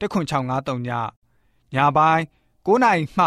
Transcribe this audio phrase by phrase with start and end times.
[0.00, 0.90] 10653ည
[1.74, 2.22] ညပိုင်း
[2.66, 3.26] 9နိုင်မှ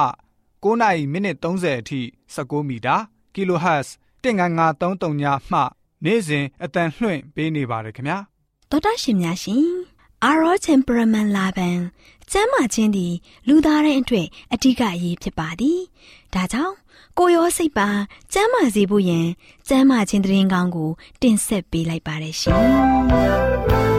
[0.64, 2.02] 9နိုင်မိနစ်30အထိ
[2.36, 2.96] 16မီတာ
[3.36, 3.88] kHz
[4.23, 5.60] 19533ညမှ
[6.04, 8.18] နေ့စဉ်အတန်လှွင့်ပေးနေပါတယ်ခင်ဗျာ
[8.70, 9.70] တော်တာရှင်များရှင်
[10.23, 11.80] အာရောချင်ပရမန်လာဘန်
[12.32, 13.14] ကျမ်းမာခြင်းသည်
[13.48, 15.80] လူသားတိုင်းအတွက်အထူးအရေးဖြစ်ပါသည်
[16.34, 16.76] ဒါကြောင့်
[17.18, 17.90] ကိုရောစိတ်ပါ
[18.34, 19.28] ကျမ်းမာစေဖို့ယင်
[19.68, 20.90] ကျမ်းမာခြင်းတရင်ကောင်းကို
[21.22, 23.95] တင်ဆက်ပေးလိုက်ပါတယ်ရှင်။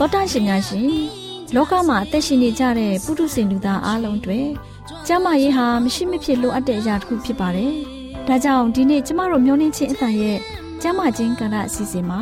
[0.00, 0.90] တော်တရှင်များရှင်
[1.54, 4.40] လောကမှာအသက်ရှင်နေကြတဲ့ပုထုဇဉ်လူသားအလုံးတွေ
[5.06, 7.72] ကျမ်းမာရေးဟာမရှိမဖြစ်လိုအပ်တဲ့အရာတစ်ခုဖြစ်ပါတယ်။
[8.26, 10.38] ဒါကြောင့်ဒီနေ့ကျမတို့မျှဝင့်ခြင်းအသံရဲ့
[10.82, 12.20] ကျမ်းမာခြင်းကဏ္ဍအစီအစဉ်မှာ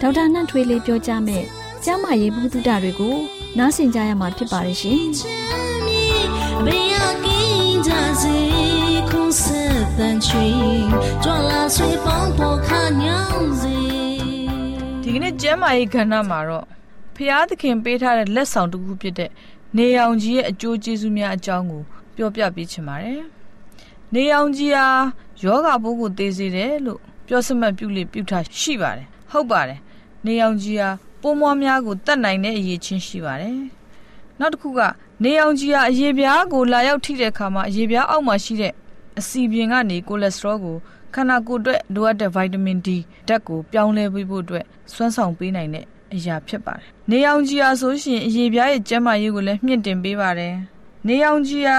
[0.00, 1.44] ဒေါက်တာနှံ့ထွေးလေးပြောကြားမယ်
[1.84, 3.16] ကျမ်းမာရေးဘုဒ္ဓတွေကို
[3.58, 5.00] နားဆင်ကြရမှာဖြစ်ပါတယ်ရှင်။
[15.02, 16.77] ဒီကနေ့ကျမ်းမာရေးကဏ္ဍမှာတော့
[17.18, 19.30] ဖျားသခင်ပေးထားတဲ့လက်ဆောင်တစ်ခုဖြစ်တဲ့
[19.76, 21.82] နေအောင်ကြီးရဲ့အကျိုးကျေးဇူးများအကြောင်းကို
[22.16, 23.22] ပြောပြပေးချင်ပါတယ်။
[24.14, 24.86] နေအောင်ကြီးဟာ
[25.42, 29.80] ယောဂဘိုးကိုသိစေတယ်လို့ပြောစမှတ်ပြုလေပြုထားရှိပါတယ်ဟုတ်ပါတယ်
[30.24, 30.88] နေအောင်ကြီးဟာ
[31.22, 33.54] ပိုးမွားများကိုတတ်နိုင်တဲ့အရေးချင်းရှိပါတယ်
[34.40, 34.80] နောက်တစ်ခုက
[35.24, 38.72] နေအောင်ကြီးဟာအရေပြားကိုလာရောက်ထိတဲ့အခါမှာအရေပြားအောက်မှာရှိတဲ့
[39.18, 40.76] အစီပြင်ကနေကိုလက်စထရောကို
[41.14, 42.88] ခန္ဓာကိုယ်အတွက်လိုအပ်တဲ့ဗိုက်တာမင် D
[43.28, 50.54] ဓာတ်ကိုပြောင်းလဲပေးဖို့အတွက်စွမ်းဆောင်ပေးနိုင်တဲ့ အရာဖြစ်ပါတယ်။နေအောင်ကြီးဟာဆိုရှင်အရေပြားရဲ့ကျန်းမာရေးကိုလည်းမြင့်တင်ပေးပါတယ်။
[51.06, 51.78] နေအောင်ကြီးဟာ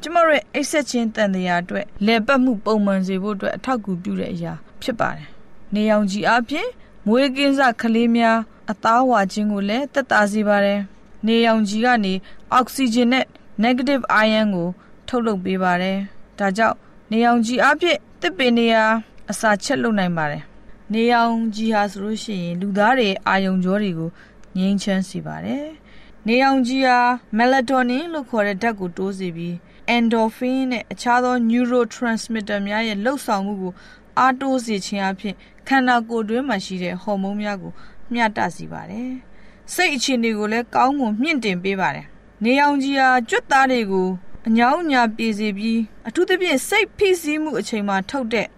[0.00, 4.52] ကျမတို့ရဲ့အိတ်ဆက်ခြင်းတန်တရားအတွက်လေပတ်မှုပုံမှန်စေဖို့အတွက်အထောက်အကူပြုတဲ့အရာ
[4.82, 5.28] ဖြစ်ပါတယ်။
[5.74, 6.68] နေရောင်ခြည်အပြင်
[7.06, 8.38] မွေးကင်းစကလေးများ
[8.70, 10.80] အသားဝါခြင်းကိုလည်းတက်တာစေပါတယ်။
[11.26, 12.14] နေရောင်ခြည်ကနေ
[12.52, 13.26] အောက်ဆီဂျင်နဲ့
[13.64, 14.68] negative ion ကို
[15.08, 15.98] ထုတ်လုပ်ပေးပါတယ်။
[16.38, 16.76] ဒါကြောင့်
[17.10, 18.84] နေရောင်ခြည်အပြင်တစ်ပင်နေရာ
[19.30, 20.42] အစာချက်လုပ်နိုင်ပါတယ်။
[20.94, 24.10] နေရောင်ခြည်ဟာဆိုလို့ရှိရင် လူသားတွေအာယုံကြောတွေကို
[24.56, 25.66] ငြိမ်းချမ်းစေပါတယ်။
[26.26, 26.98] နေရောင်ခြည်ဟာ
[27.38, 29.54] melatonin လို့ခေါ်တဲ့ဓာတ်ကိုတိုးစေပြီး
[29.96, 33.72] endorphin နဲ့အခြားသော neurotransmitter များရဲ့လှုပ်ဆောင်မှုကို
[34.18, 35.34] အားတိုးစေခြင်းအပြင်
[35.68, 37.72] ခန္ဓာကိုယ်တွင်းမှာရှိတဲ့ဟော်မုန်းများကို
[38.12, 39.10] မျှတစေပါတယ်။
[39.74, 42.06] စိတ်အခြေအနေကိုလည်းကောင်းမွန်မြင့်တင်ပေးပါတယ်။
[42.44, 44.08] နေအောင်ကြီးဟာကြွက်သားတွေကို
[44.48, 48.48] အညောင်းညာပြေစေပြီးအထူးသဖြင့်စိတ်ဖိစီးမှုအချိန်မှာထုတ်တဲ့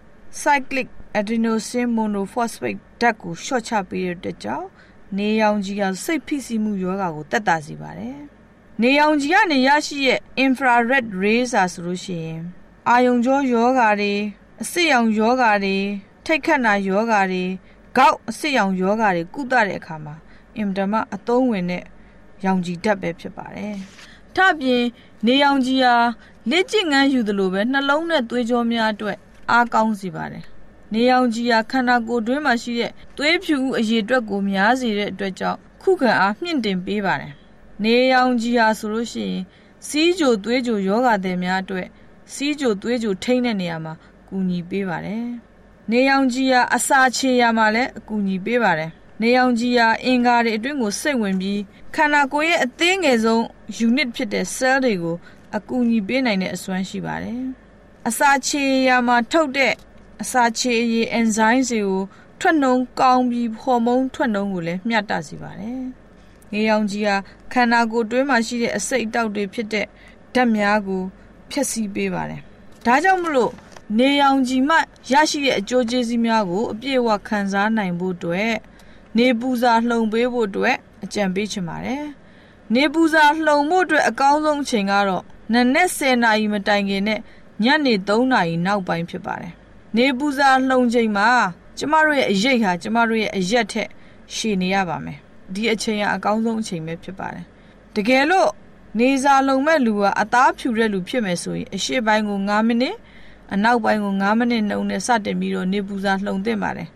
[0.42, 0.88] cyclic
[1.18, 4.68] adenosine monophosphate ဓာတ်ကိုရှော့ချပေးတဲ့အတွက်ကြောင့်
[5.18, 8.18] နေရောင်ကြီးဟာစိတ်ဖိစီးမှုယောဂါကိုတက်တာစေပါတယ်။
[8.82, 12.42] နေရောင်ကြီးကနေရရှိတဲ့ infrared rays ဆိုလို့ရှိရင်
[12.88, 14.14] အာယုံကြောယောဂါတွေ
[14.62, 15.76] အစစ်ရောင်ယောဂါတွေ
[16.24, 17.44] ထိတ်ခတ်နာယောဂါတွေ
[17.96, 20.14] ဂေါက်အစစ်ရောင်ယောဂါတွေကုသတဲ့အခါမှာ
[20.56, 21.84] အင်မတန်မှအသုံးဝင်တဲ့
[22.44, 23.74] ရောင်ကြီးဓာတ်ပဲဖြစ်ပါတယ်။
[24.34, 24.84] ထပ်ပြင်
[25.26, 25.94] နေရောင်ကြီးဟာ
[26.50, 29.16] လက်ကျင့်ငန်းယူသလိုပဲနှလုံးနဲ့သွေးကြောများအတွက်
[29.50, 30.44] အားကောင်းစေပါတယ်။
[30.92, 37.32] နေရောင်ကြီးဟာခန္ဓာကိုယ်တွင်းမှာရှိတဲ့သွေးဖြူအရည်အတွက်ကိုများစေတဲ့အတွက်ကြောင့်ခုခံအားမြင့်တင်ပေးပါတယ်။
[37.84, 39.42] နေရောင်ကြီးဟာဆိုလို့ရှိရင်
[39.86, 41.86] စီးကြိုသွေးကြိုယောဂါတွေများအတွက်
[42.32, 43.92] စီးကြိုသွေးကြိုထိန်းတဲ့နေရာမှာ
[44.28, 45.24] ကူညီပေးပါတယ်။
[45.90, 48.90] နေရောင်ကြီးဟာအစာချေရမှာလည်းအကူအညီပေးပါတယ်။
[49.22, 51.60] နေရောင်ကြီးဟာအင်္ဂါတွေအတွင်းကိုစိတ်ဝင်ပြီး
[51.94, 53.42] ခန္ဓာကိုယ်ရဲ့အသေးငယ်ဆုံး
[53.86, 55.16] unit ဖြစ်တဲ့ cell တွေကို
[55.56, 57.40] အကူအညီပေးနိုင်တဲ့အစွမ်းရှိပါတယ်။
[58.08, 59.74] အစာချေရမှာထုတ်တဲ့
[60.22, 62.02] အစာချေရည် enzyme တွေကို
[62.40, 65.82] ထွက်နှုံကောင်းပြီးဟော်မုန်းထွက်နှုံကိုလည်းမျှတစေပါတယ်။
[66.52, 67.16] နေရောင်ကြီးဟာ
[67.52, 69.86] ခန္ဓာကိုယ်တွင်းမှာရှိတဲ့အစိတ်အတောက်တွေဖြစ်တဲ့
[70.34, 71.02] ဓာတ်များကို
[71.50, 72.40] ဖျက်ဆီးပေးပါတယ်။
[72.86, 73.52] ဒါကြောင့်မလို့
[73.98, 74.76] နေရောင်ခြည်မှ
[75.12, 78.54] ရရှိတဲ့အကျိုးကျေးဇူးများကိုအပြည့်အဝခံစားနိုင်ဖို့အတွက်
[79.16, 82.04] နေပူစာလှုံပေးဖို့အတွက်အကြံပေးချင်ပါတယ်။
[82.74, 87.20] နေပူစာလှုံဖို့အတွက်အကောင်းဆုံးအချိန်ကတော့နနက်10နာရီမတိုင်ခင်နဲ့
[87.64, 89.54] ညနေ3နာရီနောက်ပိုင်းဖြစ်ပါတယ်။
[89.96, 91.28] နေပူစာလှုံချိန်မှာ
[91.78, 93.88] ကျမတို့ရဲ့အရိပ်ဟာကျမတို့ရဲ့အရက်ထက်
[94.34, 95.18] ရှည်နေရပါမယ်။
[95.54, 97.44] ဒီအချိန်ကအကောင်းဆုံးအချိန်ပဲဖြစ်ပါတယ်။
[97.94, 98.50] တကယ်လို့
[98.98, 102.96] နေစာလုံမဲ့လူကအသားဖြူတဲ့လူဖြစ်မယ်ဆိုရင်အရှိပိုင်းကို9မိနစ်
[103.54, 106.88] အနောက်ပိုင်းကို9မိနစ်နှုန်းနဲ့စတင်ပြီးတော့နေပူစာလှုံသင့်ပါတယ်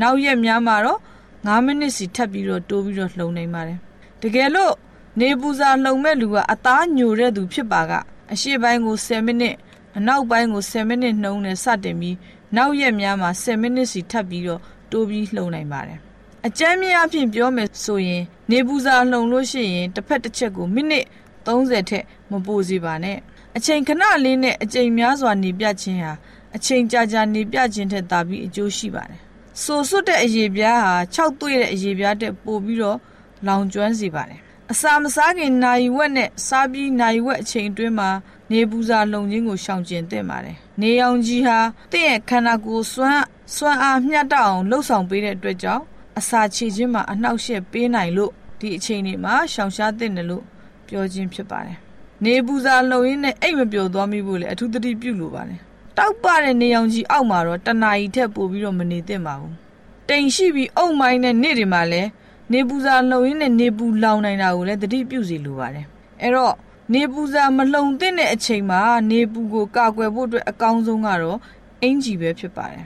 [0.00, 0.98] နောက်ရက်များမှာတော့
[1.32, 3.78] 9မိနစ်စီထပ်ပြီးတော့တိုးပြီးတော့လှုံနိုင်ပါတယ်
[4.22, 4.74] တကယ်လို့
[5.20, 7.92] နေပူဇာလှုံမဲ့လူကအသားညိုတဲ့သူဖြစ်ပါက
[8.32, 9.54] အရှိပိုင်းကို10မိနစ်
[9.96, 12.16] အနောက်ပိုင်းကို10မိနစ်နှုံးနဲ့စတင်ပြီး
[12.56, 14.60] နောက်ရက်များမှာ10မိနစ်စီထပ်ပြီးတော့
[14.90, 15.98] တိုးပြီးလှုံနိုင်ပါတယ်
[16.46, 21.04] အကြမ်းများအဖြစ်ပြောမယ်ဆိုရင် နေပူဇာလှုံလို့ရှိရင်တစ်ဖက်တစ်ချက်ကိုမိနစ်
[21.46, 23.18] 30ထက်မပိုစေပါနဲ့
[23.56, 26.12] အချိန်ခဏလေးနဲ့အချိန်များစွာနေပြခြင်းဟာ
[26.56, 29.20] အချိန်ကြာကြာနေပြခြင်းထက်သာပြီးအကျိုးရှိပါတယ်
[29.62, 32.98] ဆိုစွတ်တဲ့အရေပြားဟာ6သွေ့တဲ့အရေပြားတက်ပိုပြီးတော့
[33.46, 34.38] လောင်ကျွမ်းစေပါတယ်
[34.72, 38.10] အစာမစားခင်နိုင်ဝက်နဲ့စားပြီးနိုင်ဝက်အချိန်အတွင်းမှာ
[38.50, 41.58] နေပူစာလုံခြင်းကိုရှောင်ကျဉ်သင့်ပါတယ်။ နေအောင်ကြီးဟာ
[41.92, 43.24] တင့်ရဲ့ခန္ဓာကိုယ်စွမ်း
[43.54, 45.84] စွမ်းအားမျှတအောင်လှုပ်ဆောင်ပေးတဲ့အတွက်ကြောင့်
[46.18, 50.44] အစာချေခြင်းမှာအနှောက်အယှက်ပေးနိုင်လို့ဒီအချိန်တွေမှာရှောင်ရှားသင့်တယ်လို့
[50.86, 51.76] ပြောခြင်းဖြစ်ပါတယ်။
[52.24, 55.58] နေပူစာလုံရင်းနဲ့အိတ်မပျော်သွားမိဖို့လည်းအထူးသတိပြုလိုပါတယ်။
[55.98, 59.52] တောက်ပတဲ့နေအောင်ကြီးအောက်မှာတော့တဏှာကြီးထက်ပိုပြီးတော့မနေသင့်ပါဘူး။
[60.08, 62.08] တိမ်ရှိပြီးအုံမိုင်းတဲ့နေ့တွေမှာလည်း
[62.52, 65.86] နေပူစာလှုံရင်းနဲ့နေပူလောင်နိုင်တာကိုလည်းသတိပြုစီလိုပါတယ်
[66.22, 66.54] အဲ့တော့
[66.92, 71.38] နေပူစာမလှုံသင့်တဲ့အချိန်မှာနေပူကိုကာကွယ်ဖို့အတွက်အကောင်းဆုံးကတော့
[71.82, 72.84] အင်ဂျီပဲဖြစ်ပါတယ်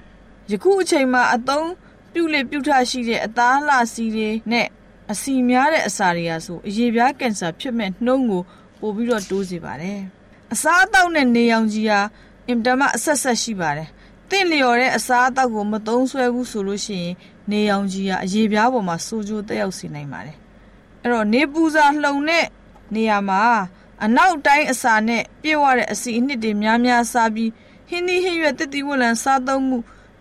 [0.50, 1.69] ယခုအချိန်မှာအသုံး
[2.12, 4.67] ပြုလေပြုထရှိတဲ့အသားလှစီတွေနဲ့
[5.12, 8.43] အစီများတဲ့အစာတွေဟာဆိုအရေပြားကင်ဆာဖြစ်မဲ့နှုံးကို
[8.81, 10.00] ပို့ပြီးတော့တိုးစေပါတယ်
[10.53, 12.00] အစားအသောက်နဲ့နေရောင်ကြီးဟာ
[12.49, 13.89] အင်တာမအဆက်ဆက်ရှိပါတယ်
[14.31, 17.15] တင့်လျော်တဲ့အစားအသောက်ကိုမသုံးဆွဲဘူးဆိုလို့ရှိရင်
[17.50, 20.37] နေရောင်ကြီးကအရေပြားပေါ်မှာစိုးကျိုးတက်ရောက်စေနိုင်ပါတယ်
[21.03, 22.45] အဲ့တော့နေပူစာလှုံတဲ့
[22.95, 23.43] နေရာမှာ
[24.05, 27.50] အနောက်တိုင်းအစာနဲ့ပြည့်ဝတဲ့အစီအနှစ်တွေများများစားပြီး
[27.89, 29.79] ဟင်းသီးဟင်းရွက်တစ်တီဝလံစားသုံးမှု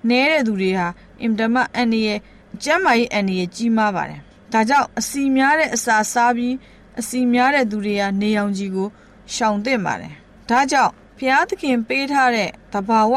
[0.09, 0.87] နည်းတဲ့သူတွေဟာ
[1.21, 2.19] အင်တမအန်ရဲ့
[2.63, 4.21] ကျန်းမာရေးအန်ရဲ့ကြီးမားပါတယ်
[4.53, 6.55] ဒါကြောင့်အစီများတဲ့အစာစားပြီး
[6.99, 8.87] အစီများတဲ့သူတွေဟာနေရောင်ကြီးကို
[9.33, 10.13] ရှောင်သင့်ပါတယ်
[10.49, 13.13] ဒါကြောင့်ဖျားသခင်ပေးထားတဲ့တဘာဝ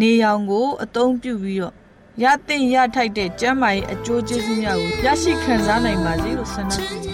[0.00, 1.74] နေရောင်ကိုအသုံးပြုပြီးတော့
[2.22, 7.13] ရတဲ့ရထိုက်တဲ့ကျမ်းမာရေးအကျိုးကျေးဇူးများကိုရရှိခံစားနိုင်ပါစေလို့ဆန္ဒပြုပါတယ်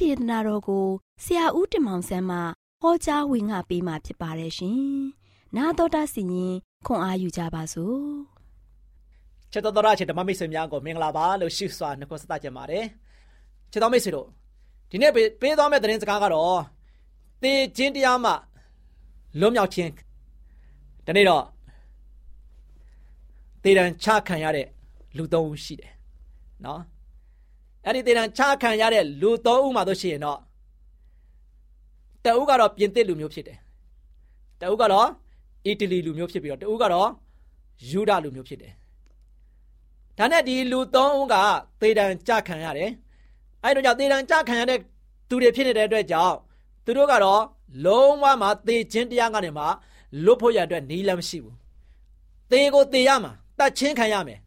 [0.00, 0.86] ဒေသနာတော်ကို
[1.24, 2.38] ဆရာဦးတင်မောင်ဆန်းမှ
[2.82, 4.80] ဟောကြားဝင်ငါပေးมาဖြစ်ပါတယ်ရှင်။
[5.56, 6.54] နာတော်တာစီရင်
[6.86, 8.00] ခွန်အားယူကြပါစို့။
[9.52, 12.84] ချစ်တော်တော်ချစ်ဓမ္မမိတ်ဆွေများကိုမင်္ဂလာပါလို့ရှိစွာနှုတ်ဆက်ကြပါတယ်။
[13.72, 14.26] ချစ်တော်မိတ်ဆွေတို့
[14.90, 16.60] ဒီနေ့ပေးသွားမယ့်သတင်းစကားကတော့
[17.42, 18.32] သေခြင်းတရားမှ
[19.40, 19.90] လွတ်မြောက်ခြင်း
[21.06, 21.44] ဒီနေ့တော့
[23.62, 24.66] သေတံချခံရတဲ့
[25.16, 25.92] လူသုံးဦးရှိတယ်။
[26.66, 26.82] နော်။
[27.88, 30.38] အဲ့ဒီတေတံချခံရတဲ့လူ၃ဦးမှာတို့ရှိရင်တော့
[32.24, 33.58] တအုပ်ကတော့ပြင်သစ်လူမျိုးဖြစ်တယ်
[34.60, 35.08] တအုပ်ကတော့
[35.66, 37.08] အီတလီလူမျိုးဖြစ်ပြီးတော့တအုပ်ကတော့
[37.90, 38.72] ယူဒလူမျိုးဖြစ်တယ်
[40.18, 41.34] ဒါနဲ့ဒီလူ၃ဦးက
[41.80, 42.90] သေတံကြခံရတယ်
[43.64, 44.78] အဲ့တော့ကြောင့်သေတံကြခံရတဲ့
[45.28, 46.36] သူတွေဖြစ်နေတဲ့အတွက်ကြောင့်
[46.84, 47.42] သူတို့ကတော့
[47.84, 49.64] လုံးဝမှသေခြင်းတရားကနေမှ
[50.24, 51.56] လွတ်ဖို့ရအတွက်နီးလမ်းမရှိဘူး
[52.50, 54.38] သေကိုသေရမှာတတ်ချင်းခံရမယ်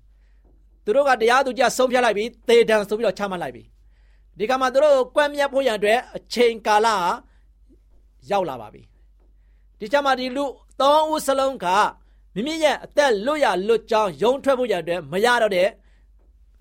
[0.86, 3.64] သူတို့ကတရားသူကြဆုံးဖြတ်လိုက်ပြီးသေဒဏ်ဆိုပြီးတော့ချမှတ်လိုက်ပြီ
[4.38, 6.88] ဒီကမှာသူတို့ကွက်မြတ်ဖို့ရန်အတွက်အချိန်ကာလ
[8.30, 8.82] ရောက်လာပါပြီ
[9.80, 10.46] ဒီချမှာဒီလူ
[10.82, 11.66] သုံးဦးစလုံးက
[12.36, 15.68] မိမိရဲ့အသက်လွတ်ရလွတ်ကြောင်းယုံထွက်ဖို့ရန်အတွက်မရတော့တဲ့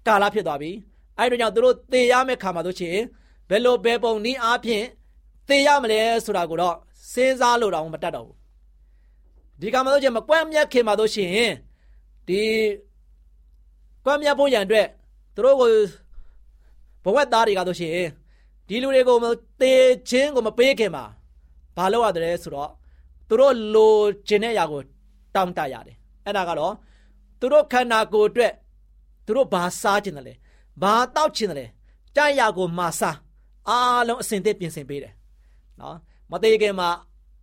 [0.07, 0.71] ကာလဖြစ်သွားပြီ
[1.19, 3.01] အဲ့တို့ကြောင့်သူတို့သေရမယ့်ခါမှာတို့ချင်း
[3.49, 4.85] ဘယ်လိုဘယ်ပုံနည်းအားဖြင့်
[5.49, 6.77] သေရမလဲဆိုတာကိုတော့
[7.13, 8.37] စဉ်းစားလို့တော့မတတ်တော့ဘူး
[9.61, 11.51] ဒီကမှာတို့ချင်းမကွမ်းမြတ်ခင်မှာတို့ရှင်
[12.29, 12.41] ဒီ
[14.05, 14.87] ကွမ်းမြတ်ဖို့ရန်အတွက်
[15.35, 15.71] သူတို့ကို
[17.05, 17.93] ဘဝသားတွေကတို့ရှင်
[18.69, 19.17] ဒီလူတွေကို
[19.61, 19.73] တေ
[20.09, 21.05] ချင်းကိုမပေးခင်မှာ
[21.77, 22.71] ဘာလို့ရတယ်ဆိုတော့
[23.29, 23.95] သူတို့လို
[24.29, 24.81] ချင်တဲ့အရာကို
[25.35, 26.75] တောင်းတရတယ်အဲ့ဒါကတော့
[27.41, 28.53] သူတို့ခန္ဓာကိုယ်အတွက်
[29.27, 30.35] သူတို့ဘာစားချင်တယ်လဲ
[30.83, 31.67] ဘာတောက်ချင်တယ်လဲ
[32.17, 33.17] ကြိုက်ရာကိုမာစား
[33.69, 35.15] အားလုံးအစင်သစ်ပြင်ဆင်ပေးတယ်
[35.81, 35.97] နော်
[36.31, 36.89] မသေးခင်မှာ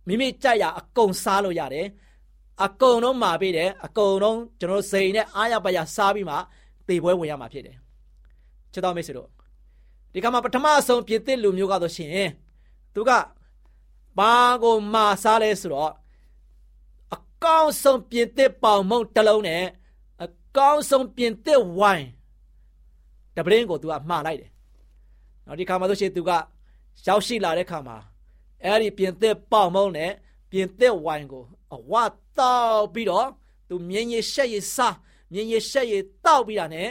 [0.06, 1.86] မိမိကြိုက်ရာအကုန်စားလို့ရတယ်
[2.64, 6.36] အကုန်လုံးမာပေးတယ်အကုန်လုံးကျွန်တော်စိန်နဲ့အားရပါရစားပြီးမှ
[6.88, 7.76] တေပွဲဝင်ရမှာဖြစ်တယ်
[8.72, 9.28] ချစ်တော်မိတ်ဆွေတို့
[10.12, 12.28] ဒီကမှာပထမဆုံးပြည့်တဲ့လူမျိုးကတော့ရှင်
[12.94, 13.10] သူက
[14.18, 15.92] ဘာကိုမာစားလဲဆိုတော့
[17.14, 19.62] အကောင်းဆုံးပြည့်တဲ့ပေါင်မုံတစ်လုံးနဲ့
[20.24, 22.08] အကောင်းဆုံးပြည့်တဲ့ဝိုင်း
[23.36, 24.50] တပရင်းကိုသူကမှားလိုက်တယ်။
[25.46, 26.30] နောက်ဒီခါမှာဆိုရှင်သူက
[27.06, 27.96] ရောက်ရှိလာတဲ့ခါမှာ
[28.64, 30.10] အဲ့ဒီပြင်သစ်ပေါင်မုံနဲ့
[30.50, 31.44] ပြင်သစ်ဝိုင်းကို
[31.74, 31.92] အဝ
[32.38, 33.28] တောက်ပြီးတော့
[33.68, 34.96] သူမြင်းရရှက်ရစား
[35.32, 35.94] မြင်းရရှက်ရ
[36.24, 36.88] တောက်ပြီးတာနဲ့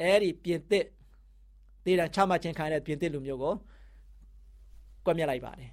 [0.00, 0.86] အဲ့ဒီပြင်သစ်
[1.84, 3.54] ဒေတာချမှတ်ခြင်းခံရတဲ့ပြင်သစ်လူမျိုးကို
[5.04, 5.70] ကွက်မြက်လိုက်ပါတယ်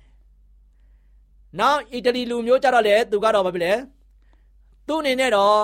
[1.59, 3.73] ။နောက်အီတလီလူမျိုးကြတော့လေသူကတော့ဘာဖြစ်လဲ။
[4.87, 5.59] သူ့အနေနဲ့တော့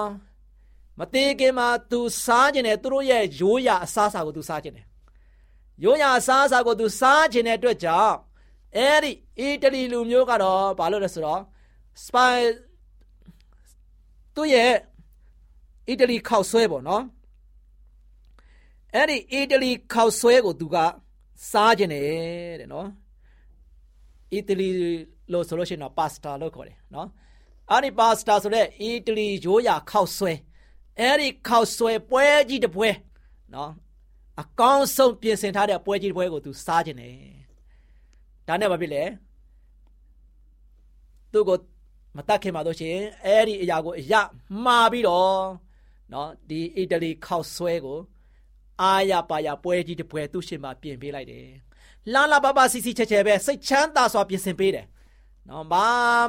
[0.99, 4.85] မသေးခင်မှာသူစားခြင်းနဲ့သူတို့ရဲ့ရိုးရာအစားအစာကိုသူစားခြင်းတယ်။
[5.83, 8.15] ရိုးရာအစားအစာကိုသူစားခြင်းတဲ့အတွက်ကြောင့်
[8.77, 11.41] အဲ့ဒီအီတလီလူမျိုးကတော့ဘာလို့လဲဆိုတော့
[12.05, 12.43] စပိုင်
[14.35, 14.73] သူ့ရဲ့
[15.87, 17.03] အီတလီခောက်ဆွဲပေါ့နော်
[18.95, 20.77] အဲ့ဒီအီတလီခောက်ဆွဲကိုသူက
[21.51, 22.87] စားခြင်းတယ်တဲ့နော်
[24.33, 24.69] အီတလီ
[25.31, 27.07] လို့ဆိုလို့ရှိရင်တော့ပါစတာလို့ခေါ်တယ်နော်
[27.69, 30.33] အဲ့ဒီပါစတာဆိုတဲ့အီတလီရိုးရာခောက်ဆွဲ
[30.99, 32.89] အဲ့ဒီခောက်ဆွဲပွဲကြီးတစ်ပွဲ
[33.53, 33.71] နော်
[34.41, 37.15] အကောင်းဆုံးပြင်ဆင်ထားတဲ့ပွဲကြီးတစ်ပွဲကိုသူစားခြင်းတယ်
[38.47, 39.03] ဒါနဲ့ဘာဖြစ်လဲ
[41.31, 41.57] သူ့ကို
[42.15, 44.13] မတတ်ခင်ပါတော့ရှင်အဲ့ဒီအရာကိုအရ
[44.63, 45.39] မှားပြီးတော့
[46.13, 47.99] နော်ဒီအီတလီခောက်ဆွဲကို
[48.81, 51.47] အာရပါရပွဲကြီးတစ်ပွဲသူ့ရှင်မှာပြင်ပေးလိုက်တယ်
[52.13, 54.85] လာလာပါပါစီစီချက်ချက်ပဲစိတ်ချမ်းသာစွာပြင်ဆင်ပေးတယ်
[55.49, 55.85] နော်ဘာ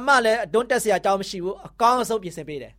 [0.07, 2.73] မှလည်းအတွန်းတက်စရာအကြောင်းမရှိဘူးအကောင်းဆုံးပြင်ဆင်ပေးတယ်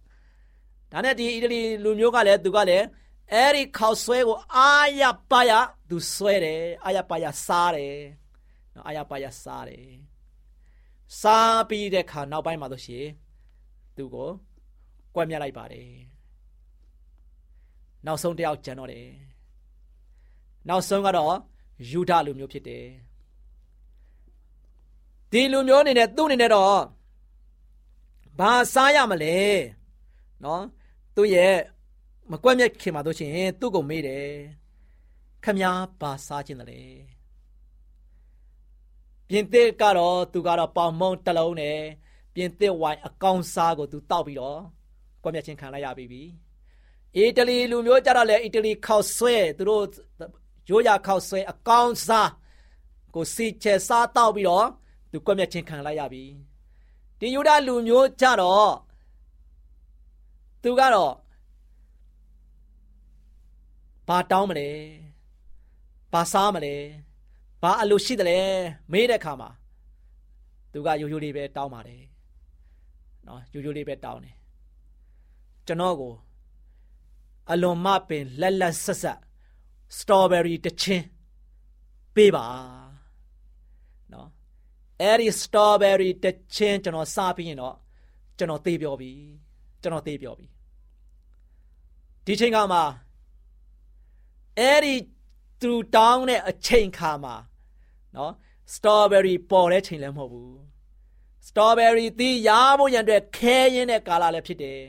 [0.93, 2.85] ဒါနဲ့ဒီအီတလီလူမျိုးကလည်းသူကလည်း
[3.33, 5.53] အဲ့ဒီခောက်ဆွဲကိုအာရပါရ
[5.89, 7.97] သူဆွဲတယ်အာရပါရစားတယ်
[8.75, 10.12] နော်အာရပါရစားတယ်
[11.21, 13.07] စားပြီးတဲ့ခါနောက်ပိုင်းမှာတော့ရှင်
[13.97, 14.31] သူကို
[15.15, 15.91] ကွက်မြတ်လိုက်ပါတယ်
[18.07, 19.09] နောက်ဆုံးတယောက်ကျန်တော့တယ်
[20.69, 21.35] နောက်ဆုံးကတော့
[21.91, 22.87] ယူဒလူမျိုးဖြစ်တယ်
[25.31, 26.77] ဒီလူမျိုးအနေနဲ့သူ့အနေနဲ့တော့
[28.39, 29.37] ဘာစားရမလဲ
[30.45, 30.63] နော်
[31.17, 31.55] သူ့ရဲ့
[32.31, 34.29] မကွက်မြတ်ခင်မှာတို့ရှင်သူ့ကိုမေးတယ်
[35.45, 36.81] ခမည်းဘာစားခြင်းတလဲ
[39.35, 41.79] ပြင်သစ်ကတော့သူကတော့ပေါင်မုံတစ်လုံးနဲ့
[42.35, 44.61] ပြင်သစ်ဝိုင်အကောင်စားကိုသူတောက်ပြီးတော့
[45.23, 46.23] ကွက်မြတ်ခြင်းခံလိုက်ရပြီ
[47.17, 49.85] အီတလီလူမျိုးကြတော့လေအီတလီခောက်ဆွဲသူတို့
[50.71, 52.31] ရိုးရာခောက်ဆွဲအကောင်စား
[53.15, 54.67] ကိုစီချဲစားတောက်ပြီးတော့
[55.11, 56.25] သူကွက်မြတ်ခြင်းခံလိုက်ရပြီ
[57.19, 58.73] ဒီယူဒလူမျိုးကြတော့
[60.63, 61.13] သူကတော့
[64.09, 64.71] ဘာတောင်းမလဲ
[66.13, 66.77] ဘာစားမလဲ
[67.63, 68.39] ဘာအလိုရှိတယ်လဲ
[68.93, 69.51] မေးတဲ့အခါမှာ
[70.73, 72.03] သူကရိုးရိုးလေးပဲတောင်းပါတယ်
[73.27, 74.37] နော်ရိုးရိုးလေးပဲတောင်းတယ်
[75.67, 76.15] ကျွန်တော်ကို
[77.51, 79.19] အလွန်မပင်လက်လက်ဆက်ဆက်
[79.99, 81.05] စတော်ဘယ်ရီတစ်ချင်း
[82.15, 82.47] ပေးပါ
[84.13, 84.29] နော်
[85.01, 87.77] အဲ့ဒီစတော်ဘယ်ရီတစ်ချင်းကျွန်တော်စားပြီးရင်တော့
[88.39, 89.11] ကျွန်တော်သေးပြောပြီ
[89.83, 90.47] ကျွန်တော်သေးပြောပြီ
[92.27, 92.81] ဒီချိန်ကမှ
[94.59, 94.95] အဲ့ဒီ
[95.61, 97.35] သူတောင်းတဲ့အချိန်ခါမှာ
[98.17, 98.33] နော်
[98.75, 100.59] စတော်ဘယ်ရီပေါ်တဲ့ချိန်လည်းမဟုတ်ဘူး
[101.47, 104.81] စတော်ဘယ်ရီသီးရဖို့ရန်အတွက်ခဲရင်တဲ့ကာလလည်းဖြစ်တယ်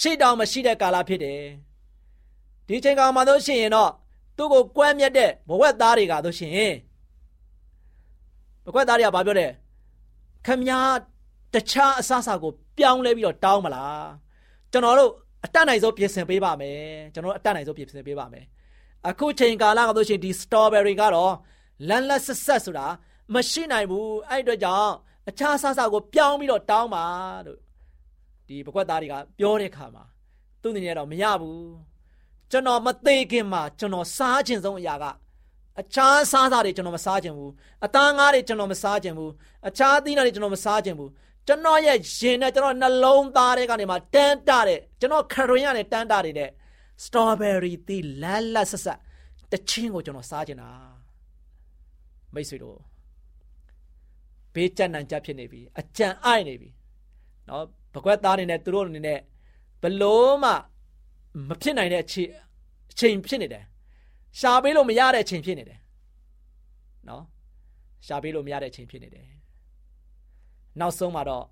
[0.00, 1.42] ရှိတောင်မရှိတဲ့ကာလဖြစ်တယ်
[2.68, 3.90] ဒီချိန်ကောင်မှာတို့ရှင်ရင်တော့
[4.36, 6.70] သူ့ကိုကွဲမြက်တဲ့ဘဝက်သားတွေကတို့ရှင်
[8.64, 9.52] ဘဝက်သားတွေကဘာပြောတယ်
[10.46, 10.78] ခမညာ
[11.54, 14.06] တခြားအဆအစာကိုပြောင်းလဲပြီးတော့တောင်းမလား
[14.72, 15.10] ကျွန်တော်တို့
[15.44, 16.80] အတတ်နိုင်ဆုံးပြင်ဆင်ပေးပါမယ်
[17.14, 18.44] ကျွန်တော်တို့အတတ်နိုင်ဆုံးပြင်ဆင်ပေးပါမယ်
[19.08, 21.34] အခုချိန်ကာလကတို့ရှင်ဒီ strawberry ကတော့
[21.88, 22.86] လန်လက်ဆက်ဆက်ဆိုတာ
[23.34, 24.92] မရှိနိုင်ဘူးအဲ့အတွက်ကြောင့်
[25.28, 27.04] အခြားဆဆကိုပြောင်းပြီးတော့တောင်းပါ
[27.46, 27.58] လို့
[28.48, 30.04] ဒီပကွက်သားတွေကပြောတဲ့ခါမှာ
[30.62, 31.62] သူအနေနဲ့တော့မရဘူး
[32.50, 35.04] ကျွန်တော်မသေးခင်မှာကျွန်တော်စားခြင်းဆုံးအရာက
[35.80, 37.52] အခြားစားစားတွေကျွန်တော်မစားခြင်းဘူး
[37.84, 39.32] အသားငါးတွေကျွန်တော်မစားခြင်းဘူး
[39.68, 41.10] အခြားသီးနှံတွေကျွန်တော်မစားခြင်းဘူး
[41.46, 46.50] ကျွန်တော်ရဲ့ရင်နဲ့ကျွန်တော်နှလုံးသားတွေကနေမှတန်းတတဲ့ကျွန်တော်ခရင်ရနဲ့တန်းတနေတဲ့
[47.04, 48.98] strawberry သီးလတ်လတ်ဆက်ဆက်
[49.52, 50.97] တချင်းကိုကျွန်တော်စားခြင်းတာ
[52.34, 52.78] မိတ်ဆွေတို့
[54.54, 56.70] ဘေးကြက်နံကြက်ဖြစ်နေပြီအကြံအိုက်နေပြီ
[57.48, 59.18] နော်ပကွက်သားတွေနဲ့သူတို့အနေနဲ့
[59.82, 60.52] ဘလို့မှ
[61.48, 62.30] မဖြစ်နိုင်တဲ့အချိန်
[62.90, 63.64] အချိန်ဖြစ်နေတယ်
[64.38, 65.78] ရှာပေးလို့မရတဲ့အချိန်ဖြစ်နေတယ်
[67.08, 67.24] နော်
[68.06, 69.26] ရှာပေးလို့မရတဲ့အချိန်ဖြစ်နေတယ်
[70.80, 71.46] နောက်ဆုံးမှာတော့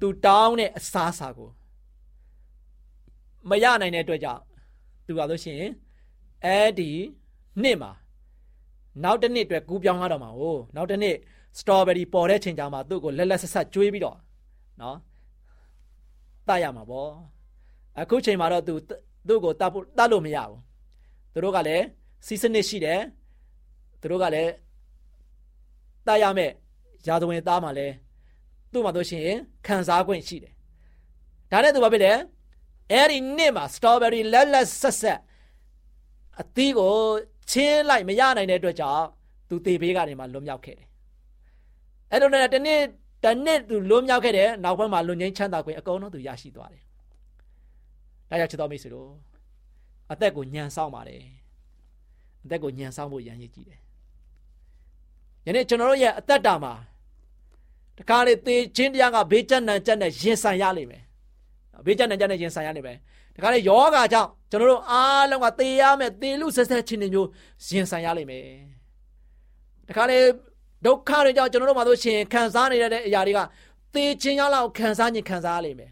[0.00, 1.50] သူတောင်းတဲ့အစားအစာကို
[3.50, 4.42] မရနိုင်တဲ့အတွက်ကြောင့်
[5.06, 5.72] သူကလို့ရှိရင်
[6.44, 6.90] အဲ့ဒီ
[7.62, 7.92] နှစ်မှာ
[9.04, 10.42] နောက်တစ်နှစ်အတွက်ကူးပြောင်းရတော့မှာ哦
[10.76, 11.16] နောက်တစ်နှစ်
[11.58, 14.16] စတော်ဘယ်ရီပေါ်တဲ့ချိန်ကြမှာသူ့ကိုလက်လက်ဆက်ဆက်ကျွေးပြီးတော့
[14.80, 14.96] နော်
[16.48, 17.10] တတ်ရမှာပေါ့
[18.00, 18.74] အခုချိန်မှာတော့သူ
[19.28, 20.58] သူ့ကိုတတ်ဖို့တတ်လို့မရဘူး
[21.32, 21.84] သူတို့ကလည်း
[22.26, 23.00] စီးစနစ်ရှိတယ်
[24.00, 24.52] သူတို့ကလည်း
[26.06, 26.52] တတ်ရမယ်
[27.06, 27.94] ရာဇဝင်သားမှာလည်း
[28.72, 30.52] သူ့မှာတို့ရှိရင်ခံစား권ရှိတယ်
[31.50, 32.12] ဒါနဲ့သူဘာဖြစ်လဲ
[32.92, 35.20] အဲ့ဒီနေ့မှာ strawberry လက်လက်ဆက်ဆက်
[36.40, 36.94] အသီးကို
[37.50, 39.04] ချင်းလိုက်မရနိုင်တဲ့အတွက်ကြောင့်
[39.48, 40.88] သူတေဘေးကနေမှလွတ်မြောက်ခဲ့တယ်
[42.10, 42.80] အဲ့တော့လည်းတနေ့
[43.24, 46.82] တနေ့သူလွတ်မြောက်ခဲ့တယ်နောက်ဘက်မှာလွတ်ငင်းချမ်းသာ권အကုန်လုံးသူရရှိသွားတယ်
[48.30, 49.10] ဒါကြောင့်ချစ်တော်မိတ်ဆွေတို့
[50.12, 51.22] အသက်ကိုညံဆောင်ပါတယ်
[52.44, 53.80] အသက်ကိုညံဆောင်ဖို့ရန်ရည်ကြည့်တယ်
[55.46, 56.74] ယနေ့ကျွန်တော်တို့ရဲ့အသက်တာမှာ
[57.98, 61.02] တခါလေသေခြင်းတရားကဘေးကျက်နံကျက်နဲ့ရင်ဆိုင်ရလိမ့်မယ်
[61.86, 62.98] ဘေးကျက်နံကျက်နဲ့ရင်ဆိုင်ရလိမ့်မယ်
[63.36, 67.28] တခါလေယောဂါကြောင့်ကျွန်တော်တို့အားလုံးကသေရမယ်သေလူဆက်ဆက်ခြင်းတွေမျိုး
[67.76, 68.46] ရင်ဆိုင်ရလိမ့်မယ်
[69.88, 70.18] တခါလေ
[70.84, 73.40] ဒုက္ခတွေကြောင့်ကျွန်တော်တို့မှာဆိုရှင်ခံစားနေရတဲ့အရာတွေက
[73.94, 75.90] သေခြင်းရောက်လောက်ခံစားခြင်းခံစားရလိမ့်မယ်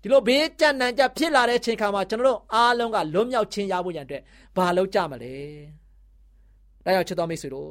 [0.00, 4.22] ဒီလိုဘေးကျက်နံကျက်ဖြစ်လာတဲ့ချိန်ခါမှာကျွန်တော်တို့အားလုံးကလွတ်မြောက်ခြင်းရဖို့ရန်အတွက်
[4.56, 5.34] ဘာလုပ်ကြမလဲ
[6.84, 7.70] ဒါကြောင့်ချစ်တော်မိတ်ဆွေတို့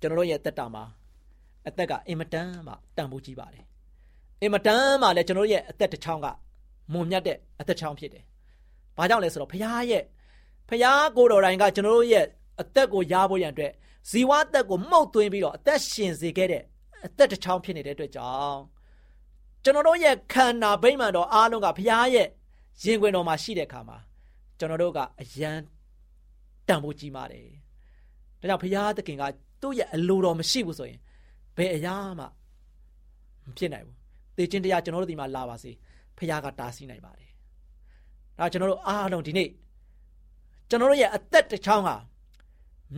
[0.00, 0.84] ကျွန်တော်တို့ရဲ့တက်တာမှာ
[1.68, 3.64] အသက်ကအင်မတန်မှတန်ဖိုးကြီးပါတယ်
[4.42, 6.26] အင်မတန်မှလည်းကျွန်တော်ရဲ့အသက်တစ်ချောင်းက
[6.92, 8.24] မွန်မြတ်တဲ့အသက်ချောင်းဖြစ်တယ်။
[8.96, 10.04] ဘာကြောင့်လဲဆိုတော့ဖခင်ရဲ့
[10.68, 12.26] ဖခင်ကိုတော်တိုင်ကကျွန်တော်ရဲ့
[12.60, 13.72] အသက်ကိုရဖို့ရန်အတွက်
[14.10, 16.62] ဇီဝအသက်ကိုမှုတ်သွင်းပြီးတော့အသက်ရှင်စေခဲ့တဲ့
[17.06, 18.60] အသက်တစ်ချောင်းဖြစ်နေတဲ့အတွက်ကြောင့်
[19.64, 22.28] ကျွန်တော်တို့ရဲ့ခန္ဓာဗိမာန်တော်အားလုံးကဖခင်ရဲ့
[22.84, 23.98] ရင်ခွင်တော်မှာရှိတဲ့အခါမှာ
[24.58, 25.52] ကျွန်တော်တို့ကအယံ
[26.68, 27.48] တန်ဖိုးကြီးမာတယ်။
[28.40, 29.24] ဒါကြောင့်ဖခင်သခင်က
[29.62, 30.98] သူ့ရဲ့အလိုတော်မရှိဘူးဆိုရင်
[31.56, 33.96] ဘယ်အရာမှမဖြစ်နိုင်ဘူး
[34.36, 35.72] သေခြင်းတရားကျွန်တော်တို့ဒီမှာလာပါစေ
[36.16, 37.30] ဖခင်ကတားဆီးနိုင်ပါတယ်
[38.38, 39.48] ဒါကျွန်တော်တို့အားလုံးဒီနေ့
[40.68, 41.96] ကျွန်တော်တို့ရဲ့အသက်တစ်ချောင်းဟာ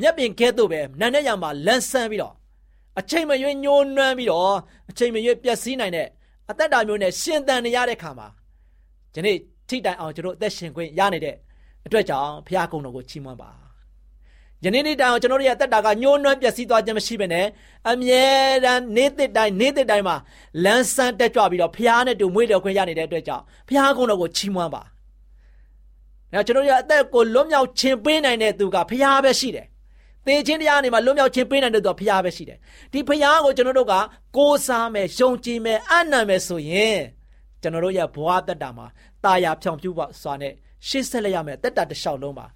[0.00, 2.34] မျက်ပင်ကဲသို့ပဲနာနဲ့ရမှာလန်းဆန်းပြီးတော့
[2.98, 4.54] အချိန်မရွေးညှိုးနှွမ်းပြီးတော့
[4.90, 6.08] အချိန်မရွေးပျက်စီးနိုင်တဲ့
[6.50, 8.28] အသက်တာမျိုးနဲ့ရှင်သန်နေရတဲ့ခါမှာ
[9.14, 11.36] ဒီနေ့ထိတိုင်အောင်ကျွန်တော်အသက်ရှင်ခွင့်ရနေတဲ့
[11.86, 13.50] အတွက်ကြောင့်ဖခင်ကုံတော်ကိုချီးမွမ်းပါ
[14.62, 17.46] ယနေ့နေ့တိုင်အောင်ကျွန်တော်တို့ရဲ့အသက်တာကညှိုးနှွမ်းပျက်စီးသွားခြင်းမရှိဘဲနဲ့
[17.90, 18.24] အမြဲ
[18.64, 20.16] တမ်းနေ့တစ်တိုင်းနေ့တစ်တိုင်းမှာ
[20.64, 24.82] လန်းဆန်းတက်ကြွပြီးတော့ဖရားနဲ့တူမွေးတော်ခွင့်ရနေတဲ့အတွက်ကြောင့်ဖရားကုန်းတော်ကိုချီးမွမ်းပါ။
[26.32, 29.66] ဒါကျွန်တော်ရဲ့အသက်ကိုလွတ်မြောက်ခြင်းပေးနိုင်တဲ့သူကဖရားပဲရှိတယ်။
[30.26, 32.58] သေခြင်းတရားနေမှာလွတ်မြောက်ခြင်းပေးနိုင်တဲ့သူကဖရားပဲရှိတယ်။
[32.92, 33.94] ဒီဖရားကိုကျွန်တော်တို့က
[34.36, 37.00] ကိုးစားမယ်၊ယုံကြည်မယ်၊အနံ့မယ်ဆိုရင်
[37.62, 38.86] ကျွန်တော်တို့ရဲ့ဘဝတက်တာမှာ
[39.24, 40.52] တာယာဖြောင်ပြူပါစွာနဲ့
[40.88, 42.46] ရှေ့ဆက်လက်ရမယ်တက်တာတစ်လျှောက်လုံးပါ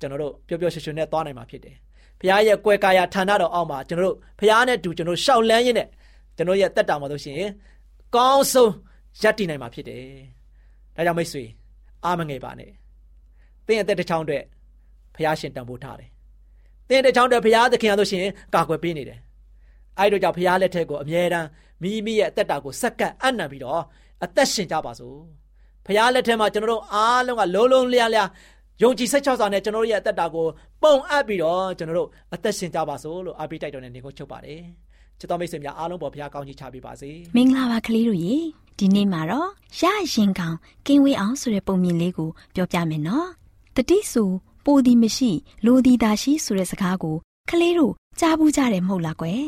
[0.00, 1.76] ကျွန်တော်တို့ပျော်ပျော်ရွှင်ရွှင်နဲ့သွားနိုင်မှာဖြစ်တယ်။
[2.20, 5.88] ဘုရားရဲ့ကွယ်ကာယဌာနတော်အောက်မှာကျွန်တော်တို့ဘုရားနဲ့တူကျွန်တော်ရှောက်လန်းရင်းနဲ့
[6.36, 7.50] ကျွန်တော်ရဲ့တက်တာမှာလို့ရှိရင်
[8.14, 8.72] ကောင်းဆုံး
[9.22, 10.04] ရပ်တည်နိုင်မှာဖြစ်တယ်။
[10.96, 11.44] ဒါကြောင့်မိတ်ဆွေ
[12.04, 12.70] အားမငယ်ပါနဲ့။
[13.66, 14.42] သင်ရဲ့တက်တစ်ချောင်းအတွက်
[15.14, 16.10] ဘုရားရှင်တန်ဖိုးထားတယ်။
[16.88, 19.18] သင်တစ်ချောင်းအတွက်ဘုရားသခင်အားလို့ရှိရင်ကာကွယ်ပေးနေတယ်။
[19.98, 21.48] အဲဒီတော့ကြောင့်ဘုရားလက်ထက်ကိုအမြဲတမ်း
[21.82, 23.82] မိမိရဲ့အသက်တာကိုစက္ကန့်အနံ့ပြီးတော့
[24.24, 25.18] အသက်ရှင်ကြပါစို့။
[25.86, 28.28] ဘုရားလက်ထက်မှာကျွန်တော်တို့အားလုံးကလုံးလုံးလျားလျား
[28.82, 30.46] ယုံကြည်စိတ်ချစွာနဲ့ကျွန်တော်တို့ရဲ့အသက်တာကို
[30.82, 34.60] ပုံအပ်ပြီးတော့ကျွန်တော်တို့အသက်ရှင်ကြပါစို့လို့အားပေးတိုက်တော်နဲ့နေကိုချုပ်ပါတယ်
[35.18, 38.34] ချစ်တော်မိတ်ဆွေများအားလုံးပေါ်ဘုရားကောင်းချီးချပေးပါစေမင်္ဂလာပါကလေးတို့ရေ
[38.78, 39.48] ဒီနေ့မှာတော့
[39.80, 43.28] ရရင်ကောင်ကင်းဝေးအောင်ဆိုတဲ့ပုံမြင်လေးကိုပြောပြမယ်နော်
[43.76, 44.24] တတိဆူ
[44.64, 45.30] ပိုဒီမရှိ
[45.66, 47.16] လိုဒီတာရှိဆိုတဲ့စကားကို
[47.50, 49.42] ကလေးတို့ကြားဘူးကြတယ်မဟုတ်လားကွယ်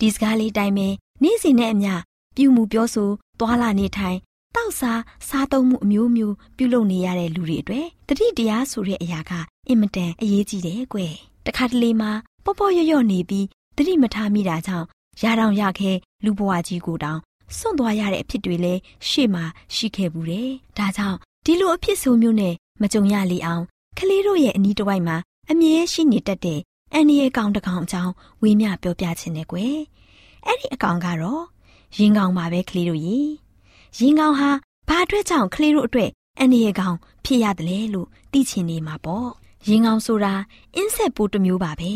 [0.00, 0.88] ဒီစကားလေးတိုင်းပဲ
[1.22, 1.92] နေ့စဉ်နဲ့အမျှ
[2.36, 3.08] ပြုမှုပြောဆို
[3.40, 4.18] သွာလာနေထိုင်
[4.56, 9.32] တောက်စားစားသုံးမှုအမျိုးမျိုးပြုလုပ်နေရတဲ့လူတွေအတွက်တတိတရားဆိုတဲ့အရာက
[9.68, 10.98] အင်မတန်အရေးကြီးတယ်ကွ။
[11.46, 12.10] တခါတလေမှာ
[12.44, 14.86] ပေါ့ပေါ့ရော့ရော့နေပြီးတတိမထားမိတာကြောင့်
[15.22, 15.92] ရတောင်ရခဲ
[16.24, 17.20] လူဘဝကြီးကိုတောင်
[17.56, 23.62] စွန့်သွားရတဲ့အဖြစ်တွေလည်းရှေ့မှာရှိခဲ့ဘူးတယ်။ဒါကြောင့်ဒီလိုအဖြစ်ဆိုမျိုးနဲ့မကြုံရလေအောင်
[23.98, 25.16] ကလေးတို့ရဲ့အနီးတစ်ဝိုက်မှာ
[25.50, 26.60] အမြဲရှိနေတတ်တဲ့
[26.92, 28.12] အန်ဒီရဲ့ကောင်တကောင်အကြောင်း
[28.42, 29.76] ဝေးမျှပြောပြခြင်းနဲ့ကွယ်။
[30.46, 31.42] အဲ့ဒီအကောင်ကတော့
[31.98, 33.18] ရင်ကောင်ပါပဲကလေးတို့ရေ။
[33.98, 34.50] ရင်ကောင်ဟာ
[34.88, 39.28] ဘာအတွက်ကြောင့်ကလေးတို့အတွက်အန္တရာယ်ကောင်ဖြစ်ရတယ်လဲလို့သိချင်နေမှာပေါ့
[39.68, 40.34] ရင်ကောင်ဆိုတာ
[40.74, 41.92] အင်းဆက်ပိုးတစ်မျိုးပါပဲ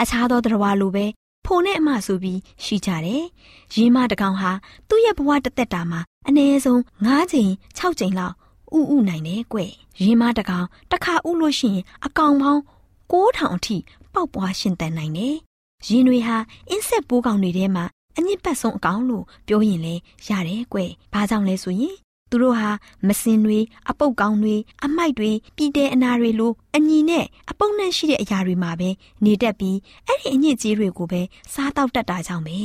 [0.00, 1.04] အခြားသောသတ္တဝါလိုပဲ
[1.44, 3.24] ဖိုနဲ့အမဆိုပြီးရှိကြတယ်
[3.74, 4.50] ရင်မတကောင်ဟာ
[4.88, 8.34] သူ့ရဲ့ဘဝတစ်သက်တာမှာအနည်းဆုံး9ချိန်6ချိန်လောက်
[8.76, 9.58] ဥဥနိုင်တယ်ကွ
[10.02, 12.60] ရင်မတကောင်တစ်ခါဥလို့ရှိရင်အကောင်ပေါင်း
[13.12, 13.76] 9000အထိ
[14.12, 15.36] ပေါက်ပွားရှင်တန်နိုင်တယ်
[15.88, 16.36] ရင်တွေဟာ
[16.68, 17.84] အင်းဆက်ပိုးကောင်တွေထဲမှာ
[18.16, 19.94] အညစ်ပတ်ဆုံးအကောင်လို့ပြောရင်လဲ
[20.28, 20.78] ရတယ်ကွ။
[21.12, 21.96] ဘာကြောင့်လဲဆိုရင်
[22.30, 22.70] သူတို့ဟာ
[23.08, 23.58] မစင်တွေ
[23.90, 28.88] အပုတ်ကောင်းတွေအမိုက်တွေပြည်တဲ့အနာတွေလိုအညီနဲ့အပုတ်နဲ့ရှိတဲ့အရာတွေမှာပဲ
[29.24, 31.22] နေတတ်ပြီးအဲ့ဒီအညစ်ကြေးတွေကိုပဲ
[31.52, 32.58] စားတောက်တတ်တာကြောင့်ပဲ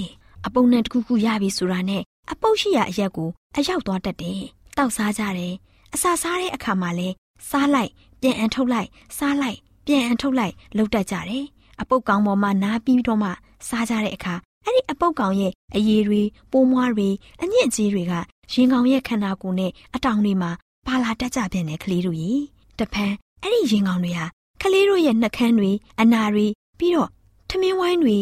[0.46, 4.42] အပုတ်နဲ့တခုခုရပြီဆိုတာနဲ့အပုတ်ရှိရာအရက်ကိုအရောက်သွားတတ်တယ်။
[4.78, 5.54] တောက်စားကြတယ်။
[5.94, 7.08] အစာစားတဲ့အခါမှာလဲ
[7.50, 11.46] စားလိုက်ပြန်အန်ထုတ်လိုက်စားလိုက်ပြန်အန်ထုတ်လိုက်လှုပ်တတ်ကြတယ်။
[11.82, 13.30] အပုတ်ကောင်ပေါ်မှာနားပြီးတော့မှ
[13.68, 14.36] စားကြတဲ့အခါ
[14.68, 17.10] အဲ့ဒီအပုတ်ကောင်ရဲ့အရည်တွေပိုးမွားတွေ
[17.42, 18.14] အညစ်အကြေးတွေက
[18.54, 20.52] ရင်ကောင်ရဲ့ခန္ဓာကိုယ်နဲ့အတောင်တွေမှာ
[20.88, 22.44] ပါလာတတ်ကြပြန်တယ်ကလေးတို့ကြီး
[22.80, 24.26] တဖန်အဲ့ဒီရင်ကောင်တွေဟာ
[24.62, 26.46] ကလေးတို့ရဲ့နှကန်းတွေအနာတွေ
[26.78, 27.10] ပြီးတော့
[27.50, 28.18] ထမင်းဝိုင်းတွေ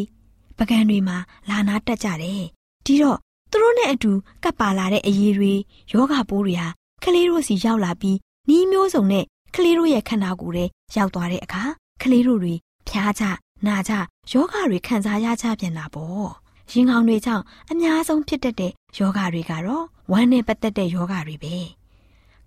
[0.57, 1.17] ပကံတွေမှာ
[1.49, 2.43] လာနာတတ်ကြတယ်
[2.85, 3.17] ဒီတော့
[3.51, 4.11] သူတို့နဲ့အတူ
[4.43, 5.53] ကပ်ပါလာတဲ့အရည်တွေ
[5.91, 6.67] ယောဂပိုးတွေဟာ
[7.03, 8.17] ကလေးတို့စီရောက်လာပြီး
[8.49, 11.63] နီးမျိုးစုံနဲ့ကလေးတို့ရဲ့ခန္ဓာကိုယ်ထဲရောက်သွားတဲ့အခါ
[12.01, 12.53] ကလေးတို့တွေ
[12.87, 13.23] ဖျားကြ
[13.67, 13.93] နာကြ
[14.31, 16.29] ယောဂတွေခံစားရကြပြန်တာပေါ့
[16.71, 21.55] ရင်ကောင်တွေကြောင့်အများဆုံးဖြစ်တတ်တဲ့ယောဂတွေကတော့ဝမ်းနဲ့ပတ်သက်တဲ့ယောဂတွေပဲ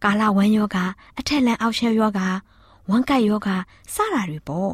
[0.03, 0.79] ကာလဝမ်းယောဂ
[1.19, 2.21] အထက်လန်အောက်ရှယ်ယောဂ
[2.91, 3.49] ဝမ်းကိုက်ယောဂ
[3.95, 4.73] စတာတွေပေါ့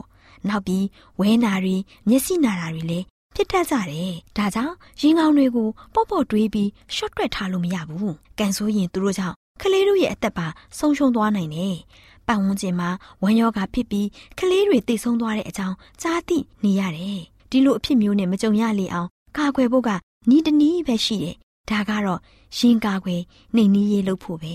[0.49, 0.85] နောက်ပြီး
[1.21, 1.77] ဝဲနာတွေ
[2.09, 10.47] မျက်စိနာတာတွေလည်းဖြစ်တတ်ကြတယ်ဒါကြောင့်ရင်ကောင်တွေကိုပေါ့ပေါ့တွေးပြီးရှော့တွက်ထားလို့မရဘူးကန်ဆိုရင်သူတို့ကြောင့်ကလေးတို့ရဲ့အသက်ပါ
[10.79, 11.77] ဆုံးရှုံးသွားနိုင်တယ်
[12.26, 12.88] ပတ်ဝန်းကျင်မှာ
[13.22, 14.08] ဝမ်းယောဂဖြစ်ပြီး
[14.38, 19.90] ကလေးတွေတိတ်ဆုံးသွားတဲ့အကြောင်းကြားသိနေရတယ်ဒီလိုအဖြစ်မျိုးနဲ့မကြုံရလေအောင်ကာကွယ်ဖို့က
[20.30, 21.37] နီးတနီးပဲရှိတယ်
[21.70, 22.20] ဒါကတော့
[22.58, 23.22] ရင်ကာကွယ်
[23.54, 24.54] နှိမ်နည်းရေးလုပ်ဖို့ပဲ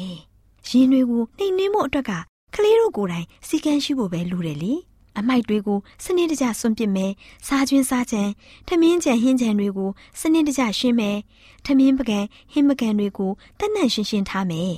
[0.69, 2.11] ရင်တွေကိုနှိမ်နင်းဖို့အတွက်က
[2.55, 4.73] ကလေးတို့ကိုယ်တိုင်စီကံရှိဖို့ပဲလိုတယ်လေ
[5.17, 7.11] အမိုက်တွေကိုစနစ်တကျစွန့်ပစ်မယ်
[7.47, 8.23] စားကျွင်းစားကြံ
[8.67, 11.17] ထမင်းကြံဟင်းကြံတွေကိုစနစ်တကျရှင်းမယ်
[11.65, 12.19] ထမင်းပကံ
[12.51, 14.73] ဟင်းပကံတွေကိုတတ်နှံ့ရှင်းရှင်းထားမယ်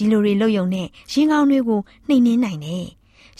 [0.00, 2.86] ဒီလိုတွေလုပ်ယုံနဲ့ရင်ကောင်းတွေကိုနှိမ်နင်းနိုင်တယ်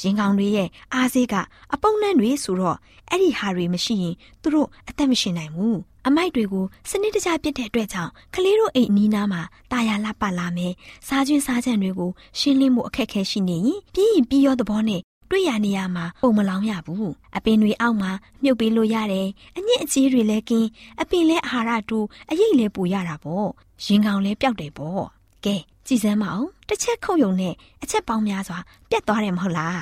[0.01, 1.35] ရင်ကောင်းတွေရဲ့အားစေးက
[1.75, 2.77] အပုံနှံ့တွေဆိုတော့
[3.11, 9.43] အဲ့ဒီဟာတွေမရှိရင်သူတို့အသက်မရှင်နိုင်ဘူးအမိုက်တွေကိုစနစ်တကျပြစ်တဲ့အတွက်ကြောင့်ကလေးတို့အိမ်နီးနားမှာ
[9.73, 10.73] တာယာလှပလာမယ်
[11.09, 18.11] စားကျွင်းစားကြံတွေကိုရှင်းလင်းမှုအခက်အခဲရှိနေရင်ပြီးရင်ပြီးရောသဘောနဲ့တွေ့ရနေရမှာပုံမလောင်ရဘူးအပင်တွေအောက်မှာ
[18.43, 20.69] မြုပ်ပေးလို့ရတယ်အညစ်အကြေးတွေလည်းကင်း
[21.01, 21.99] အပင်လည်းအာဟာရတူ
[22.31, 23.49] အရိပ်လည်းပူရတာပေါ့
[23.85, 25.03] ရင်ကောင်လည်းပျောက်တယ်ပေါ့
[25.45, 28.59] ကဲကြည်စမ်းမအောင်တစ်ချက်ခုတ်ယုံနဲ့အချက်ပေါင်းများစွာ
[28.91, 29.81] ပြတ်သွားတယ်မဟုတ်လား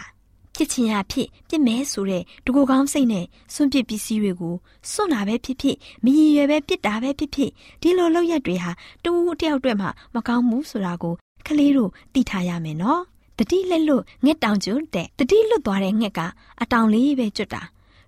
[0.54, 4.54] ဖြစ်ချင်ရဖြစ်ပြစ်မဲဆိုတဲ့ဒကူကောင်းစိတ်နဲ့စွန့်ပစ်ပစ္စည်းတွေကို
[4.92, 7.50] စွန့်တာပဲဖြစ်ဖြစ်မရည်ရွယ်ပဲပြစ်တာပဲဖြစ်ဖြစ်
[7.82, 8.70] ဒီလိုလောက်ရက်တွေဟာ
[9.04, 11.14] တူတယောက်အတွက်မှမကောင်းဘူးဆိုတာကို
[11.46, 13.02] ကလေးတို့သိထားရမယ်နော်
[13.38, 16.20] တတိလက်လွတ်ငှက်တောင်ကျွတ်တဲ့တတိလွတ်သွားတဲ့ငှက်က
[16.60, 17.62] အတောင်လေးပဲကျွတ်တာ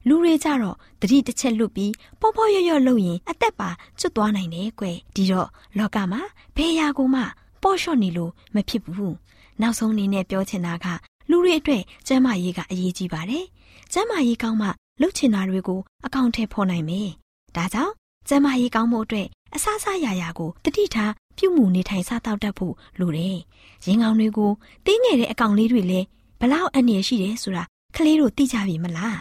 [0.09, 5.49] လူတွေကြတော့တတိတစ်ချက်လွတ်ပြီးပေါ့ပေါ့ရွရွလုပ်ရင်အသက်ပါကျွတ်သွားနိုင်တယ်ကွယ်ဒီတော့
[5.79, 6.21] လောကမှာ
[6.57, 7.23] ဘယ်ရာကိုမှ
[7.63, 9.17] ပေါ့လျှော့နေလို့မဖြစ်ဘူး
[9.61, 10.87] နောက်ဆုံးအနေနဲ့ပြောချင်တာက
[11.31, 13.45] လူတွေအတွက်ကျန်းမာရေးကအရေးကြီးပါတယ်
[13.93, 14.69] ကျန်းမာရေးကောင်းမှ
[15.01, 17.09] လှုပ်ချင်တာတွေကိုအကောင့်ထဲဖော်နိုင်မယ်
[17.57, 17.93] ဒါကြောင့်
[18.29, 23.39] ကျန်းမာရေးကောင်းဖို့အတွက်အဆအဆရာရာကိုတတိထားပြုမှုနေထိုင်စားတောက်တတ်ဖို့လိုတယ်
[23.87, 24.51] ရင်ကောင်တွေကို
[24.87, 26.07] တင်းငယ်တဲ့အကောင်လေးတွေလည်း
[26.41, 27.65] ဘလောက်အန္တရာယ်ရှိတယ်ဆိုတာ
[27.97, 29.19] ကလေးတို့သိကြပြီမလား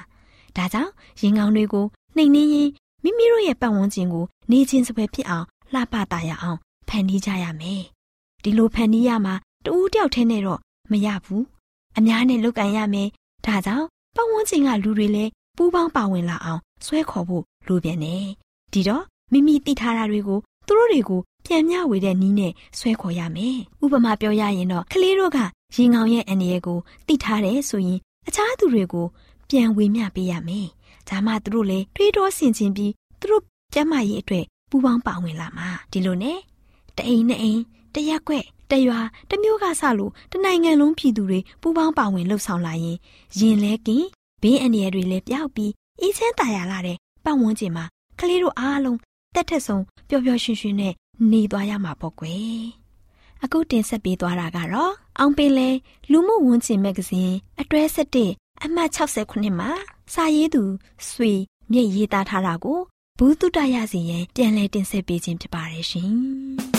[0.56, 2.70] ဒါကြောင့်ရင်ကောင်တွေကိုနှိမ်နှင်းရင်
[3.04, 7.84] မိမိတို့ရဲ့ပတ်ဝန်းကျင်ကိုနေချင်းစပွဲဖြစ်အောင်လှပတာရအောင်ဖန်တီးကြရမယ်
[8.44, 9.34] ဒီလိုဖန်တီးရမှာ
[9.66, 10.60] တူးတယောက်ထဲနဲ့တော့
[10.92, 11.44] မရဘူး
[11.98, 13.08] အများနဲ့လုပ်ကန်ရမယ်
[13.46, 18.26] ဒါကြောင့်ပတ်ဝန်းကျင်ကလူတွေလည်းပူးပေါင်းပါဝင်လာအောင်ဆွဲခေါ်ဖို့လိုပြန်တယ်
[18.74, 25.38] ဒီတော့မိမိသိထားတာတွေကိုသူတို့တွေကိုပြန်မျှဝေတဲ့နီးနဲ့ဆွဲခေါ်ရမယ်ဥပမာပြောရရင်တော့ကလေးတို့က
[25.76, 29.06] ရင်ကောင်ရဲ့အန္တရာယ်ကိုသိထားတယ်ဆိုရင်အခြားသူတွေကို
[29.50, 30.68] ပြန်ဝေမျှပေးရမယ်
[31.10, 36.38] ဒါမှသူတို့လည်းတွေးတောဆင်ခြင်ပြီးသူတို့ကျမ်းမာရေးအတွက်ပူးပေါင်းပါဝင်လာမှာဒီလိုနဲ့
[36.98, 37.62] တအိမ်နဲ့အိမ်
[37.96, 39.00] တရက်ွက်တရွာ
[39.30, 42.98] တမျိုးကဆလို့တနိုင်ငံလုံးပြည်သူတွေပူးပေါင်းပါဝင်လှုပ်ဆောင်လာရင်
[43.40, 44.06] ရင်လဲကင်
[44.42, 45.72] ဘေးအန္တရာယ်တွေလည်းပျောက်ပြီး
[46.02, 47.86] အေးချမ်းသာယာလာတဲ့ပတ်ဝန်းကျင်မှာ
[48.20, 48.98] ကလေးတို့အားလုံး
[49.36, 50.94] တက်ထက်ဆုံးပျော်ပျော်ရွှင်ရွှင်နဲ့
[51.32, 52.64] နေသွားရမှာပေါ့ကွယ်
[53.44, 55.70] အခုတင်ဆက်ပေးသွားတာကတော့အောင်ပင်လဲ
[56.12, 57.82] လူမှုဝန်ကျင်မဂ္ဂဇင်းအတွဲ
[58.24, 59.70] 7အမှတ်69မှာ
[60.14, 60.64] စာရေးသူ
[61.10, 61.32] ဆွေ
[61.72, 62.80] မြည့်ရေးသားထားတာကို
[63.18, 66.79] ဘူးတုတရစီရင်ပြန်လည်တင်ဆက်ပေးခြင်းဖြစ်ပါတယ်ရှင်